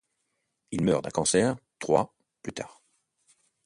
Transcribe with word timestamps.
Il 0.71 0.83
meurt 0.83 1.03
d'un 1.03 1.11
cancer 1.11 1.55
trois 1.77 2.15
plus 2.41 2.53
tard. 2.53 2.81